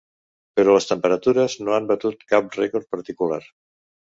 [0.59, 3.43] Però les temperatures no han batut cap rècord particular.